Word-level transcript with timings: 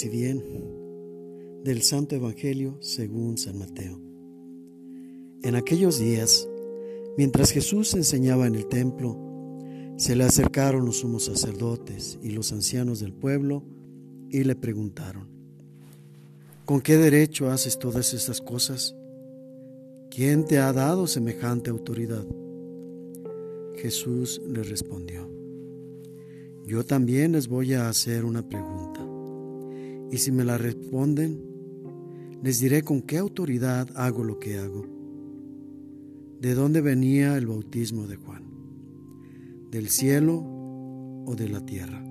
Y 0.00 0.08
bien 0.08 0.42
del 1.64 1.82
Santo 1.82 2.16
Evangelio 2.16 2.78
según 2.80 3.36
San 3.36 3.58
Mateo. 3.58 4.00
En 5.42 5.54
aquellos 5.54 5.98
días, 5.98 6.48
mientras 7.18 7.50
Jesús 7.50 7.92
enseñaba 7.92 8.46
en 8.46 8.54
el 8.54 8.68
templo, 8.68 9.18
se 9.98 10.16
le 10.16 10.24
acercaron 10.24 10.86
los 10.86 11.00
sumos 11.00 11.26
sacerdotes 11.26 12.18
y 12.22 12.30
los 12.30 12.52
ancianos 12.52 13.00
del 13.00 13.12
pueblo 13.12 13.64
y 14.30 14.44
le 14.44 14.56
preguntaron, 14.56 15.28
¿con 16.64 16.80
qué 16.80 16.96
derecho 16.96 17.50
haces 17.50 17.78
todas 17.78 18.14
estas 18.14 18.40
cosas? 18.40 18.96
¿Quién 20.10 20.46
te 20.46 20.58
ha 20.58 20.72
dado 20.72 21.06
semejante 21.06 21.68
autoridad? 21.68 22.24
Jesús 23.76 24.40
les 24.48 24.70
respondió, 24.70 25.30
yo 26.64 26.82
también 26.82 27.32
les 27.32 27.46
voy 27.46 27.74
a 27.74 27.90
hacer 27.90 28.24
una 28.24 28.48
pregunta, 28.48 29.11
y 30.12 30.18
si 30.18 30.30
me 30.30 30.44
la 30.44 30.58
responden, 30.58 31.40
les 32.42 32.60
diré 32.60 32.82
con 32.82 33.00
qué 33.00 33.16
autoridad 33.16 33.88
hago 33.96 34.22
lo 34.22 34.38
que 34.38 34.58
hago. 34.58 34.84
¿De 36.38 36.54
dónde 36.54 36.82
venía 36.82 37.38
el 37.38 37.46
bautismo 37.46 38.06
de 38.06 38.16
Juan? 38.16 38.44
¿Del 39.70 39.88
cielo 39.88 40.44
o 41.24 41.34
de 41.34 41.48
la 41.48 41.64
tierra? 41.64 42.04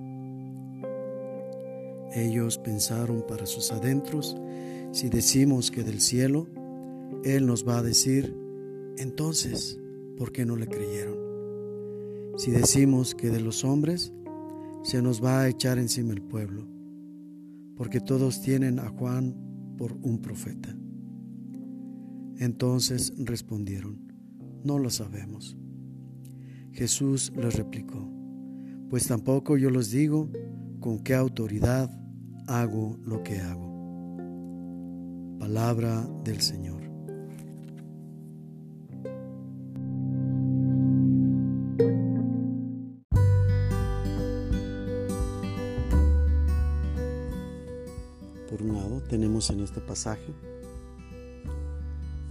Ellos 2.12 2.58
pensaron 2.58 3.24
para 3.26 3.46
sus 3.46 3.70
adentros, 3.70 4.36
si 4.90 5.08
decimos 5.08 5.70
que 5.70 5.84
del 5.84 6.00
cielo, 6.00 6.48
Él 7.22 7.46
nos 7.46 7.66
va 7.66 7.78
a 7.78 7.82
decir, 7.82 8.36
entonces, 8.98 9.78
¿por 10.16 10.32
qué 10.32 10.44
no 10.44 10.56
le 10.56 10.66
creyeron? 10.66 11.16
Si 12.36 12.50
decimos 12.50 13.14
que 13.14 13.30
de 13.30 13.40
los 13.40 13.64
hombres, 13.64 14.12
se 14.82 15.00
nos 15.00 15.22
va 15.22 15.42
a 15.42 15.48
echar 15.48 15.78
encima 15.78 16.12
el 16.12 16.22
pueblo, 16.22 16.66
porque 17.76 18.00
todos 18.00 18.40
tienen 18.40 18.78
a 18.78 18.88
Juan 18.88 19.34
por 19.76 19.92
un 20.02 20.20
profeta. 20.20 20.76
Entonces 22.38 23.12
respondieron, 23.18 23.98
no 24.64 24.78
lo 24.78 24.90
sabemos. 24.90 25.56
Jesús 26.72 27.32
les 27.36 27.54
replicó, 27.56 28.10
pues 28.88 29.06
tampoco 29.06 29.56
yo 29.56 29.70
les 29.70 29.90
digo 29.90 30.30
con 30.80 30.98
qué 31.00 31.14
autoridad 31.14 31.90
hago 32.46 32.98
lo 33.04 33.22
que 33.22 33.38
hago. 33.38 33.72
Palabra 35.38 36.08
del 36.24 36.40
Señor. 36.40 36.81
Tenemos 49.12 49.50
en 49.50 49.60
este 49.60 49.82
pasaje 49.82 50.32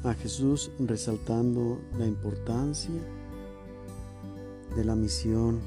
a 0.04 0.16
Jesús 0.16 0.72
resaltando 0.80 1.80
la 1.96 2.08
importancia 2.08 3.00
de 4.76 4.84
la 4.84 4.96
misión 4.96 5.60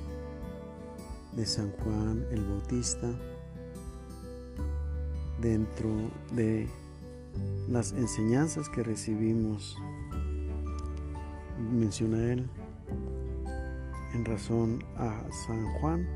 de 1.37 1.47
San 1.47 1.70
Juan 1.70 2.27
el 2.33 2.45
Bautista 2.45 3.09
dentro 5.41 5.89
de 6.33 6.69
las 7.69 7.92
enseñanzas 7.92 8.69
que 8.69 8.83
recibimos, 8.83 9.79
menciona 11.73 12.25
él, 12.33 12.51
en 14.15 14.25
razón 14.25 14.83
a 14.97 15.23
San 15.47 15.65
Juan 15.75 16.09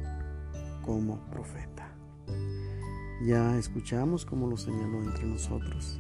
como 0.85 1.21
profeta. 1.31 1.89
Ya 3.21 3.59
escuchamos 3.59 4.25
como 4.25 4.47
lo 4.47 4.57
señaló 4.57 5.03
entre 5.03 5.27
nosotros. 5.27 5.99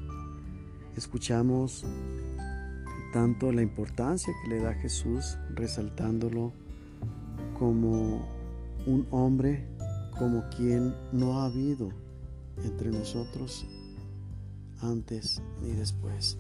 Escuchamos 0.97 1.85
tanto 3.13 3.51
la 3.51 3.61
importancia 3.61 4.33
que 4.41 4.51
le 4.51 4.63
da 4.63 4.73
Jesús, 4.75 5.37
resaltándolo 5.55 6.53
como 7.59 8.29
un 8.87 9.07
hombre 9.11 9.67
como 10.17 10.49
quien 10.51 10.95
no 11.13 11.41
ha 11.41 11.47
habido 11.47 11.91
entre 12.65 12.91
nosotros 12.91 13.67
antes 14.81 15.43
ni 15.61 15.73
después. 15.73 16.39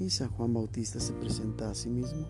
Y 0.00 0.10
San 0.10 0.30
Juan 0.30 0.52
Bautista 0.52 0.98
se 0.98 1.12
presenta 1.12 1.70
a 1.70 1.74
sí 1.76 1.90
mismo 1.90 2.26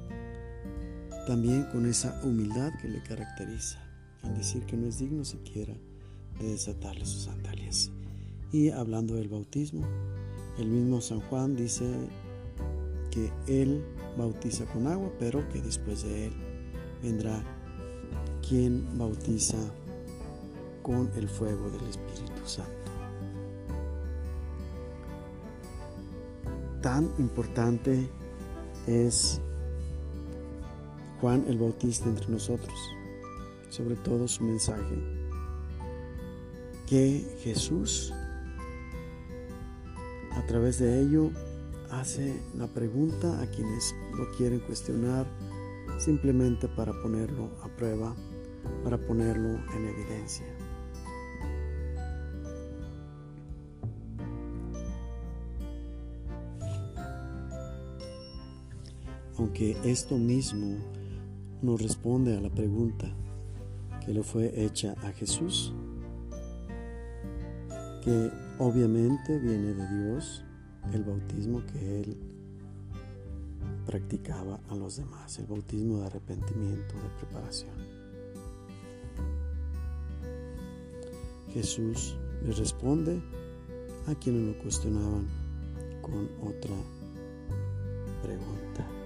también 1.26 1.64
con 1.72 1.86
esa 1.86 2.20
humildad 2.22 2.72
que 2.82 2.88
le 2.88 3.02
caracteriza, 3.02 3.78
al 4.22 4.36
decir 4.36 4.66
que 4.66 4.76
no 4.76 4.86
es 4.86 4.98
digno 4.98 5.24
siquiera 5.24 5.74
de 6.40 6.48
desatarle 6.48 7.04
sus 7.04 7.24
sandalias. 7.24 7.90
Y 8.52 8.70
hablando 8.70 9.14
del 9.14 9.28
bautismo, 9.28 9.86
el 10.58 10.66
mismo 10.68 11.00
San 11.00 11.20
Juan 11.20 11.54
dice 11.54 11.84
que 13.10 13.30
él 13.46 13.84
bautiza 14.16 14.64
con 14.66 14.86
agua, 14.86 15.10
pero 15.18 15.48
que 15.50 15.60
después 15.60 16.02
de 16.02 16.26
él 16.26 16.32
vendrá 17.02 17.42
quien 18.46 18.98
bautiza 18.98 19.58
con 20.82 21.10
el 21.16 21.28
fuego 21.28 21.70
del 21.70 21.88
Espíritu 21.88 22.46
Santo. 22.46 22.72
Tan 26.82 27.12
importante 27.18 28.08
es 28.86 29.40
Juan 31.20 31.44
el 31.46 31.58
Bautista 31.58 32.08
entre 32.08 32.28
nosotros, 32.28 32.74
sobre 33.68 33.96
todo 33.96 34.26
su 34.26 34.42
mensaje, 34.42 35.19
que 36.90 37.24
Jesús 37.44 38.12
a 40.32 40.44
través 40.48 40.80
de 40.80 41.00
ello 41.00 41.30
hace 41.92 42.42
la 42.58 42.66
pregunta 42.66 43.40
a 43.40 43.46
quienes 43.46 43.94
lo 44.18 44.28
quieren 44.36 44.58
cuestionar 44.58 45.24
simplemente 46.00 46.66
para 46.66 46.92
ponerlo 47.00 47.48
a 47.62 47.68
prueba, 47.68 48.12
para 48.82 48.98
ponerlo 48.98 49.50
en 49.72 49.86
evidencia. 49.86 50.46
Aunque 59.38 59.76
esto 59.84 60.18
mismo 60.18 60.76
no 61.62 61.76
responde 61.76 62.36
a 62.36 62.40
la 62.40 62.50
pregunta 62.50 63.06
que 64.04 64.12
le 64.12 64.24
fue 64.24 64.64
hecha 64.64 64.96
a 65.04 65.12
Jesús, 65.12 65.72
que 68.02 68.30
obviamente 68.58 69.38
viene 69.38 69.74
de 69.74 70.04
Dios, 70.04 70.42
el 70.92 71.04
bautismo 71.04 71.62
que 71.66 72.00
Él 72.00 72.16
practicaba 73.86 74.60
a 74.68 74.74
los 74.74 74.96
demás, 74.96 75.38
el 75.38 75.46
bautismo 75.46 75.98
de 75.98 76.06
arrepentimiento, 76.06 76.94
de 76.94 77.08
preparación. 77.18 77.74
Jesús 81.52 82.16
le 82.44 82.52
responde 82.52 83.20
a 84.06 84.14
quienes 84.14 84.54
lo 84.54 84.62
cuestionaban 84.62 85.26
con 86.00 86.28
otra 86.42 86.76
pregunta. 88.22 88.99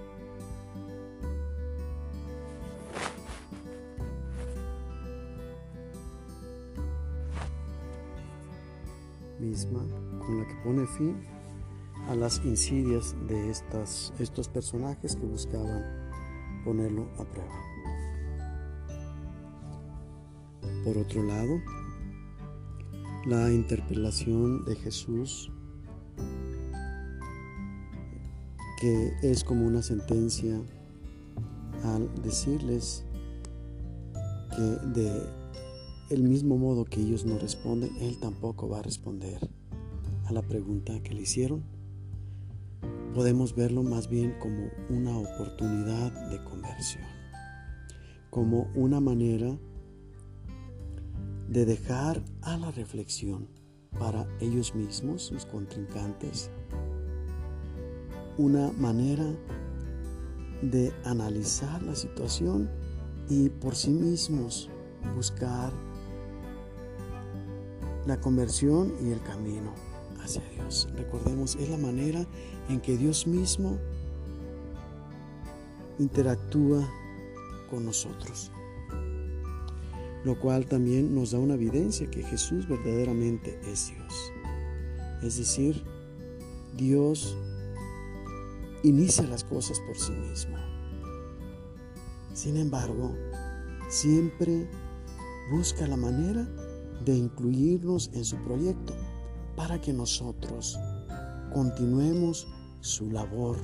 Misma 9.39 9.79
con 10.25 10.39
la 10.39 10.47
que 10.47 10.55
pone 10.63 10.85
fin 10.87 11.15
a 12.07 12.15
las 12.15 12.43
insidias 12.45 13.15
de 13.27 13.49
estas, 13.49 14.13
estos 14.19 14.47
personajes 14.47 15.15
que 15.15 15.25
buscaban 15.25 15.83
ponerlo 16.63 17.07
a 17.19 17.25
prueba. 17.25 17.65
Por 20.83 20.97
otro 20.97 21.23
lado, 21.23 21.61
la 23.25 23.51
interpelación 23.51 24.65
de 24.65 24.75
Jesús, 24.75 25.51
que 28.79 29.13
es 29.23 29.43
como 29.43 29.65
una 29.65 29.81
sentencia 29.81 30.61
al 31.83 32.21
decirles 32.21 33.03
que 34.55 34.61
de 34.61 35.44
el 36.09 36.23
mismo 36.23 36.57
modo 36.57 36.85
que 36.85 37.01
ellos 37.01 37.25
no 37.25 37.39
responden, 37.39 37.95
Él 37.99 38.17
tampoco 38.19 38.69
va 38.69 38.79
a 38.79 38.83
responder 38.83 39.49
a 40.25 40.33
la 40.33 40.41
pregunta 40.41 41.01
que 41.01 41.13
le 41.13 41.21
hicieron. 41.21 41.63
Podemos 43.13 43.55
verlo 43.55 43.81
más 43.81 44.09
bien 44.09 44.35
como 44.39 44.69
una 44.89 45.17
oportunidad 45.17 46.11
de 46.29 46.43
conversión, 46.43 47.03
como 48.29 48.69
una 48.75 48.99
manera 48.99 49.57
de 51.49 51.65
dejar 51.65 52.21
a 52.41 52.57
la 52.57 52.71
reflexión 52.71 53.47
para 53.97 54.27
ellos 54.41 54.75
mismos, 54.75 55.23
sus 55.23 55.45
contrincantes, 55.45 56.51
una 58.37 58.71
manera 58.73 59.25
de 60.61 60.93
analizar 61.05 61.81
la 61.83 61.95
situación 61.95 62.69
y 63.29 63.49
por 63.49 63.75
sí 63.75 63.91
mismos 63.91 64.69
buscar 65.15 65.71
la 68.05 68.19
conversión 68.19 68.93
y 69.01 69.11
el 69.11 69.21
camino 69.21 69.73
hacia 70.23 70.41
Dios. 70.53 70.87
Recordemos, 70.95 71.55
es 71.55 71.69
la 71.69 71.77
manera 71.77 72.25
en 72.69 72.79
que 72.81 72.97
Dios 72.97 73.27
mismo 73.27 73.79
interactúa 75.99 76.87
con 77.69 77.85
nosotros. 77.85 78.51
Lo 80.23 80.39
cual 80.39 80.65
también 80.65 81.13
nos 81.13 81.31
da 81.31 81.39
una 81.39 81.53
evidencia 81.53 82.09
que 82.09 82.23
Jesús 82.23 82.67
verdaderamente 82.67 83.59
es 83.71 83.91
Dios. 83.91 84.31
Es 85.21 85.37
decir, 85.37 85.83
Dios 86.75 87.37
inicia 88.83 89.25
las 89.27 89.43
cosas 89.43 89.79
por 89.81 89.97
sí 89.97 90.11
mismo. 90.11 90.57
Sin 92.33 92.57
embargo, 92.57 93.15
siempre 93.87 94.67
busca 95.51 95.87
la 95.87 95.95
manera 95.95 96.47
de 97.03 97.15
incluirnos 97.15 98.09
en 98.13 98.23
su 98.23 98.37
proyecto 98.37 98.93
para 99.55 99.79
que 99.79 99.93
nosotros 99.93 100.79
continuemos 101.53 102.47
su 102.81 103.09
labor 103.11 103.57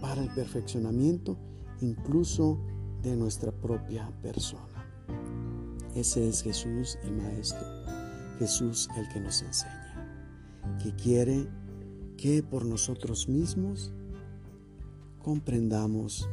para 0.00 0.22
el 0.22 0.28
perfeccionamiento 0.30 1.36
incluso 1.80 2.58
de 3.02 3.16
nuestra 3.16 3.52
propia 3.52 4.10
persona. 4.22 4.86
Ese 5.94 6.28
es 6.28 6.42
Jesús 6.42 6.98
el 7.02 7.12
Maestro, 7.12 7.66
Jesús 8.38 8.88
el 8.96 9.08
que 9.08 9.20
nos 9.20 9.42
enseña, 9.42 10.78
que 10.82 10.94
quiere 10.94 11.48
que 12.16 12.42
por 12.42 12.64
nosotros 12.64 13.28
mismos 13.28 13.92
comprendamos 15.22 16.28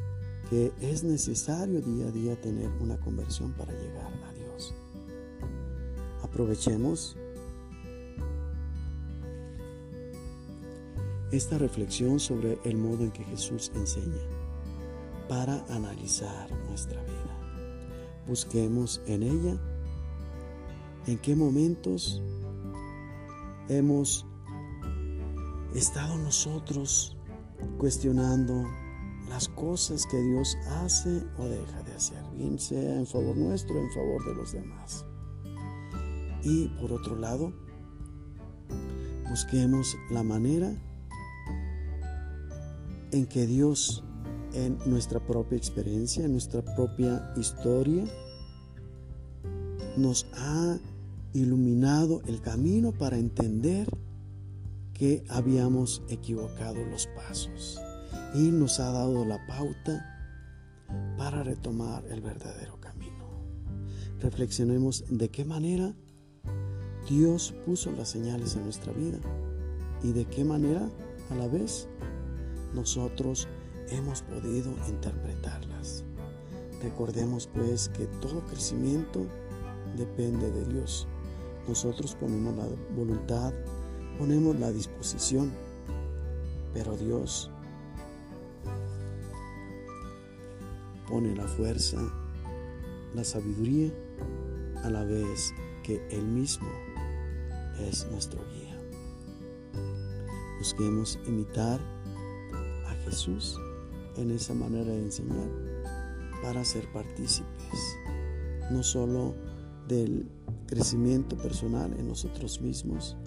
que 0.49 0.71
es 0.81 1.03
necesario 1.03 1.81
día 1.81 2.07
a 2.07 2.11
día 2.11 2.41
tener 2.41 2.69
una 2.81 2.97
conversión 2.99 3.53
para 3.53 3.73
llegar. 3.73 4.11
Aprovechemos 6.39 7.17
esta 11.33 11.57
reflexión 11.57 12.17
sobre 12.17 12.57
el 12.63 12.77
modo 12.77 13.03
en 13.03 13.11
que 13.11 13.25
Jesús 13.25 13.73
enseña 13.75 14.21
para 15.27 15.65
analizar 15.67 16.49
nuestra 16.69 17.03
vida. 17.03 18.23
Busquemos 18.25 19.01
en 19.05 19.23
ella 19.23 19.57
en 21.07 21.17
qué 21.17 21.35
momentos 21.35 22.21
hemos 23.67 24.25
estado 25.75 26.17
nosotros 26.19 27.17
cuestionando 27.77 28.63
las 29.27 29.49
cosas 29.49 30.05
que 30.05 30.21
Dios 30.21 30.57
hace 30.83 31.21
o 31.37 31.43
deja 31.43 31.83
de 31.83 31.91
hacer, 31.91 32.23
bien 32.33 32.57
sea 32.57 32.95
en 32.95 33.05
favor 33.05 33.35
nuestro 33.35 33.75
o 33.75 33.83
en 33.83 33.91
favor 33.91 34.25
de 34.25 34.35
los 34.35 34.53
demás. 34.53 35.05
Y 36.43 36.67
por 36.79 36.91
otro 36.91 37.15
lado, 37.15 37.53
busquemos 39.29 39.95
la 40.11 40.23
manera 40.23 40.73
en 43.11 43.25
que 43.25 43.45
Dios 43.45 44.03
en 44.53 44.77
nuestra 44.85 45.19
propia 45.19 45.57
experiencia, 45.57 46.25
en 46.25 46.31
nuestra 46.31 46.61
propia 46.75 47.33
historia, 47.37 48.05
nos 49.97 50.27
ha 50.33 50.77
iluminado 51.33 52.21
el 52.25 52.41
camino 52.41 52.91
para 52.91 53.17
entender 53.17 53.87
que 54.93 55.23
habíamos 55.29 56.01
equivocado 56.09 56.83
los 56.85 57.07
pasos 57.07 57.79
y 58.33 58.49
nos 58.51 58.79
ha 58.79 58.91
dado 58.91 59.25
la 59.25 59.45
pauta 59.47 60.05
para 61.17 61.43
retomar 61.43 62.05
el 62.07 62.21
verdadero 62.21 62.79
camino. 62.79 63.09
Reflexionemos 64.19 65.05
de 65.09 65.29
qué 65.29 65.45
manera 65.45 65.93
Dios 67.09 67.55
puso 67.65 67.91
las 67.91 68.09
señales 68.09 68.55
en 68.55 68.65
nuestra 68.65 68.93
vida 68.93 69.17
y 70.03 70.11
de 70.11 70.25
qué 70.25 70.45
manera 70.45 70.87
a 71.31 71.35
la 71.35 71.47
vez 71.47 71.87
nosotros 72.75 73.47
hemos 73.89 74.21
podido 74.21 74.71
interpretarlas. 74.87 76.03
Recordemos 76.83 77.47
pues 77.47 77.89
que 77.89 78.05
todo 78.21 78.45
crecimiento 78.45 79.25
depende 79.97 80.51
de 80.51 80.65
Dios. 80.65 81.07
Nosotros 81.67 82.13
ponemos 82.13 82.55
la 82.55 82.67
voluntad, 82.95 83.53
ponemos 84.19 84.59
la 84.59 84.71
disposición, 84.71 85.51
pero 86.75 86.95
Dios 86.95 87.49
pone 91.09 91.35
la 91.35 91.47
fuerza, 91.47 91.97
la 93.15 93.23
sabiduría, 93.23 93.91
a 94.83 94.91
la 94.91 95.03
vez 95.03 95.55
que 95.83 96.07
Él 96.11 96.23
mismo 96.23 96.69
es 97.87 98.07
nuestro 98.11 98.39
guía. 98.53 98.77
Busquemos 100.59 101.19
imitar 101.27 101.79
a 102.87 102.93
Jesús 103.05 103.57
en 104.17 104.31
esa 104.31 104.53
manera 104.53 104.91
de 104.91 105.03
enseñar 105.03 105.49
para 106.43 106.63
ser 106.63 106.91
partícipes, 106.91 107.97
no 108.71 108.83
solo 108.83 109.35
del 109.87 110.29
crecimiento 110.67 111.37
personal 111.37 111.93
en 111.97 112.07
nosotros 112.07 112.61
mismos, 112.61 113.17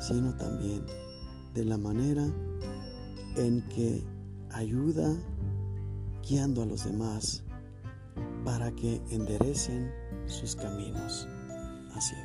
sino 0.00 0.36
también 0.36 0.84
de 1.54 1.64
la 1.64 1.78
manera 1.78 2.26
en 3.36 3.62
que 3.68 4.04
ayuda 4.50 5.14
guiando 6.22 6.62
a 6.62 6.66
los 6.66 6.84
demás 6.84 7.42
para 8.44 8.70
que 8.72 9.00
enderecen 9.10 9.90
sus 10.26 10.56
caminos 10.56 11.26
hacia. 11.94 12.21